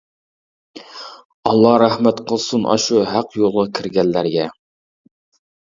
[1.49, 4.49] ئاللا رەھمەت قىلسۇن ئاشۇ ھەق يولغا كىرگەنلەرگە.